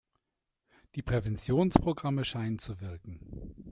Die 0.95 1.03
Präventionsprogramme 1.03 2.25
scheinen 2.25 2.57
zu 2.57 2.81
wirken. 2.81 3.55